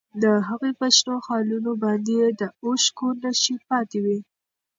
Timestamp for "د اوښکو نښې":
2.39-3.55